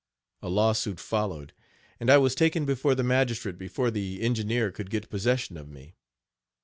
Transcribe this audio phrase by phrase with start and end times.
[0.41, 1.53] A lawsuit followed,
[1.99, 5.93] and I was taken before the magistrate before the engineer could get possession of me.